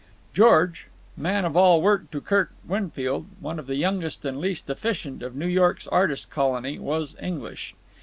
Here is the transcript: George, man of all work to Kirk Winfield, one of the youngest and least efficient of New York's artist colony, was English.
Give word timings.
George, 0.33 0.87
man 1.15 1.45
of 1.45 1.55
all 1.55 1.79
work 1.79 2.09
to 2.09 2.21
Kirk 2.21 2.53
Winfield, 2.67 3.27
one 3.39 3.59
of 3.59 3.67
the 3.67 3.75
youngest 3.75 4.25
and 4.25 4.39
least 4.39 4.67
efficient 4.67 5.21
of 5.21 5.35
New 5.35 5.45
York's 5.45 5.85
artist 5.85 6.31
colony, 6.31 6.79
was 6.79 7.15
English. 7.21 7.75